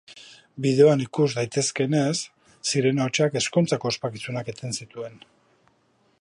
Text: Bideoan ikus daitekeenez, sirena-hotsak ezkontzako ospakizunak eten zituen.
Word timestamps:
Bideoan 0.65 1.03
ikus 1.03 1.27
daitekeenez, 1.39 2.15
sirena-hotsak 2.71 3.39
ezkontzako 3.43 3.89
ospakizunak 3.95 4.51
eten 4.55 4.75
zituen. 4.83 5.23